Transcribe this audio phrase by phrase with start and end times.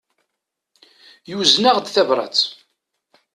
[1.29, 2.39] Yuzen-aɣ-d tabrat.